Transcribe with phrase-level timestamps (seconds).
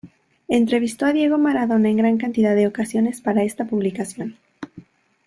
[0.47, 4.35] Entrevistó a Diego Maradona en gran cantidad de ocasiones para esta publicación.